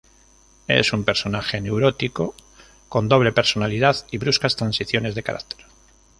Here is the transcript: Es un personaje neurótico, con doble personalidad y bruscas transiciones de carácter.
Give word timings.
Es 0.67 0.93
un 0.93 1.03
personaje 1.03 1.61
neurótico, 1.61 2.33
con 2.89 3.07
doble 3.07 3.31
personalidad 3.31 3.97
y 4.09 4.17
bruscas 4.17 4.55
transiciones 4.55 5.13
de 5.13 5.21
carácter. 5.21 5.63